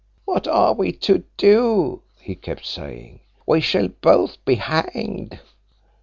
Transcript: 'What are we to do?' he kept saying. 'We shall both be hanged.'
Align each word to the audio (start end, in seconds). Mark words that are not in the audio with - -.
'What 0.25 0.47
are 0.47 0.73
we 0.73 0.93
to 0.93 1.25
do?' 1.37 2.01
he 2.19 2.33
kept 2.33 2.65
saying. 2.65 3.19
'We 3.45 3.61
shall 3.61 3.87
both 3.89 4.43
be 4.45 4.55
hanged.' 4.55 5.39